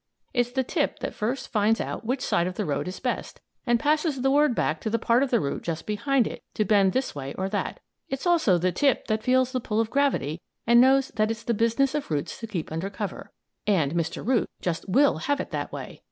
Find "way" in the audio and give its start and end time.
7.13-7.35, 15.71-15.99